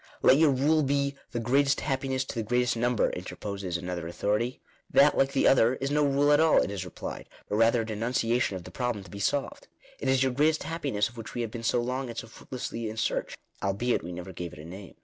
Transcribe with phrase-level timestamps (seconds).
[0.23, 4.59] "Let your rule be, the greatest happiness to the great est number," interposes another authority."
[4.99, 7.29] That, like the other, is no rule at all," it is replied;" but B Digitized
[7.29, 7.57] by VjOOQIC 2 INTRODUCTION.
[7.59, 9.67] rather an enunciation of the problem to be solved.
[9.99, 12.89] It is your 'greatest happiness' of which we have been so long and so fruitlessly
[12.89, 14.95] in search; albeit we never gave it a name.